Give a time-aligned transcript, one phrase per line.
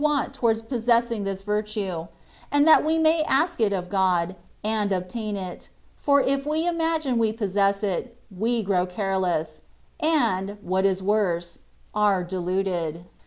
[0.01, 2.07] 197 want towards possessing this virtue,
[2.51, 7.19] and that we may ask it of God, and obtain it; for if we imagine
[7.19, 9.61] we possess it, we grow careless,
[9.99, 11.59] and (what is worse)
[11.93, 13.05] are deluded.